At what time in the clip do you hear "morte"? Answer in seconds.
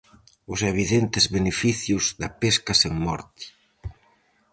3.05-3.45